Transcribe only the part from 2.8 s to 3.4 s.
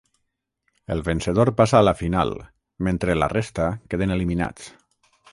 mentre la